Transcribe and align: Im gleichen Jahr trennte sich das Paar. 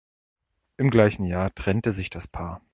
Im 0.77 0.89
gleichen 0.89 1.25
Jahr 1.25 1.53
trennte 1.53 1.91
sich 1.91 2.09
das 2.09 2.27
Paar. 2.27 2.61